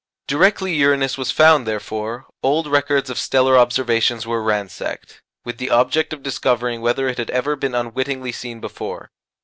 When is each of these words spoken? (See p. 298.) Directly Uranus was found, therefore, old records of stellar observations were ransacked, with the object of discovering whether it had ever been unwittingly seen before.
(See 0.27 0.33
p. 0.33 0.37
298.) 0.39 0.39
Directly 0.39 0.73
Uranus 0.83 1.17
was 1.19 1.29
found, 1.29 1.67
therefore, 1.67 2.25
old 2.41 2.65
records 2.65 3.11
of 3.11 3.19
stellar 3.19 3.55
observations 3.55 4.25
were 4.25 4.41
ransacked, 4.41 5.21
with 5.45 5.59
the 5.59 5.69
object 5.69 6.11
of 6.11 6.23
discovering 6.23 6.81
whether 6.81 7.07
it 7.07 7.19
had 7.19 7.29
ever 7.29 7.55
been 7.55 7.75
unwittingly 7.75 8.31
seen 8.31 8.59
before. 8.59 9.11